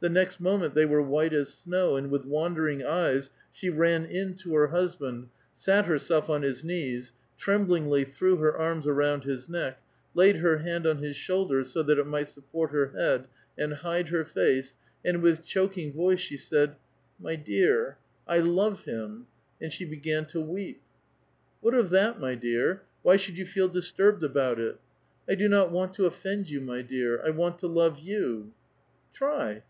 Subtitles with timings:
[0.00, 4.34] The next moment they were white as snow, and with wandering eyes she ran in
[4.36, 5.30] to her has A VITAL QUESTION.
[5.58, 9.78] 269 band, sat herself on his knees, tremblingly threw her arms aixiund his neck,
[10.14, 13.26] laid her head on his sliouldcr, so that it miglit support her head
[13.58, 16.76] and hide her face, and with choking voice she said,
[17.22, 17.98] ^^My dear,
[18.28, 19.26] I love him,"
[19.60, 20.76] and she began to weep.
[20.78, 20.80] ^^
[21.60, 22.82] What of that, my dear?
[23.02, 24.78] Why should you feel disturbed about it?" ^^
[25.28, 28.52] I do not want to offend you, my dear; I want to love you.""
[29.18, 29.62] Tr^